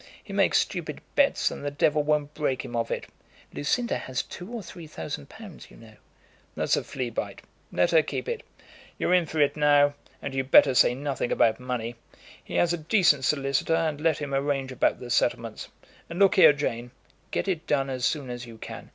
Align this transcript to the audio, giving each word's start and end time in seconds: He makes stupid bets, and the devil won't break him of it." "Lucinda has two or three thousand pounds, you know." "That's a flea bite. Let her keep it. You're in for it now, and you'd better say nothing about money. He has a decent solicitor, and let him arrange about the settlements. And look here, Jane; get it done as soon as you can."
He 0.23 0.33
makes 0.33 0.57
stupid 0.57 0.99
bets, 1.13 1.51
and 1.51 1.63
the 1.63 1.69
devil 1.69 2.01
won't 2.01 2.33
break 2.33 2.65
him 2.65 2.75
of 2.75 2.89
it." 2.89 3.05
"Lucinda 3.53 3.99
has 3.99 4.23
two 4.23 4.51
or 4.51 4.63
three 4.63 4.87
thousand 4.87 5.29
pounds, 5.29 5.69
you 5.69 5.77
know." 5.77 5.93
"That's 6.55 6.75
a 6.75 6.83
flea 6.83 7.11
bite. 7.11 7.43
Let 7.71 7.91
her 7.91 8.01
keep 8.01 8.27
it. 8.27 8.41
You're 8.97 9.13
in 9.13 9.27
for 9.27 9.39
it 9.41 9.55
now, 9.55 9.93
and 10.19 10.33
you'd 10.33 10.49
better 10.49 10.73
say 10.73 10.95
nothing 10.95 11.31
about 11.31 11.59
money. 11.59 11.97
He 12.43 12.55
has 12.55 12.73
a 12.73 12.77
decent 12.79 13.25
solicitor, 13.25 13.75
and 13.75 14.01
let 14.01 14.17
him 14.17 14.33
arrange 14.33 14.71
about 14.71 14.99
the 14.99 15.11
settlements. 15.11 15.67
And 16.09 16.17
look 16.17 16.33
here, 16.33 16.51
Jane; 16.51 16.89
get 17.29 17.47
it 17.47 17.67
done 17.67 17.87
as 17.91 18.03
soon 18.03 18.31
as 18.31 18.47
you 18.47 18.57
can." 18.57 18.89